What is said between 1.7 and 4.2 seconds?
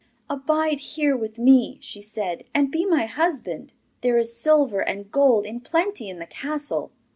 she said, 'and be my husband. There